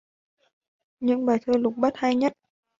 Những 0.99 1.25
bài 1.25 1.37
thơ 1.45 1.53
lục 1.59 1.73
bát 1.77 1.93
hay 1.95 2.15
nhất 2.15 2.33